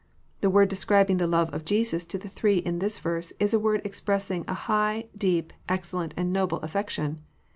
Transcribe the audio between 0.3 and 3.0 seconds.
The word describing the love of Jesus to the three in this